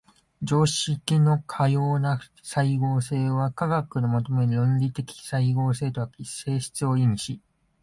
[0.41, 7.39] 常識のかような斉合性は科学の求める論理的斉合性とは性質を異にし、